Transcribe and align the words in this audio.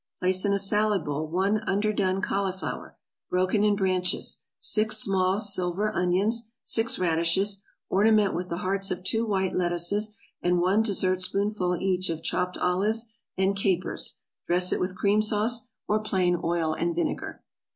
= 0.11 0.19
Place 0.19 0.45
in 0.45 0.51
a 0.51 0.57
salad 0.57 1.05
bowl 1.05 1.27
one 1.27 1.59
underdone 1.67 2.23
cauliflower, 2.23 2.97
broken 3.29 3.63
in 3.63 3.75
branches, 3.75 4.41
six 4.57 4.97
small 4.97 5.37
silver 5.37 5.93
onions, 5.93 6.49
six 6.63 6.97
radishes, 6.97 7.61
ornament 7.87 8.33
with 8.33 8.49
the 8.49 8.57
hearts 8.65 8.89
of 8.89 9.03
two 9.03 9.27
white 9.27 9.55
lettuces, 9.55 10.15
and 10.41 10.59
one 10.59 10.81
dessertspoonful 10.81 11.77
each 11.79 12.09
of 12.09 12.23
chopped 12.23 12.57
olives 12.57 13.11
and 13.37 13.55
capers; 13.55 14.17
dress 14.47 14.71
it 14.71 14.79
with 14.79 14.97
cream 14.97 15.21
sauce, 15.21 15.67
or 15.87 15.99
plain 15.99 16.35
oil 16.43 16.73
and 16.73 16.95
vinegar. 16.95 17.43